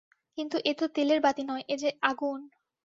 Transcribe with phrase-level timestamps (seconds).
[0.37, 2.39] কিন্তু, এ তো তেলের বাতি নয়, এ যে আগুন!